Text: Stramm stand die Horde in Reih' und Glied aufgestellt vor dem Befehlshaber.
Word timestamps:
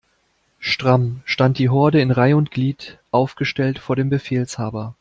Stramm 0.57 1.21
stand 1.25 1.59
die 1.59 1.69
Horde 1.69 2.01
in 2.01 2.09
Reih' 2.09 2.33
und 2.35 2.49
Glied 2.49 2.97
aufgestellt 3.11 3.77
vor 3.77 3.95
dem 3.95 4.09
Befehlshaber. 4.09 4.89